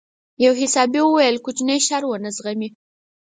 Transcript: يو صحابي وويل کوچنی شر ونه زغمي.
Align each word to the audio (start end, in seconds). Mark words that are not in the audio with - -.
يو 0.43 0.51
صحابي 0.73 0.99
وويل 1.03 1.35
کوچنی 1.45 1.77
شر 1.87 2.03
ونه 2.07 2.29
زغمي. 2.37 2.69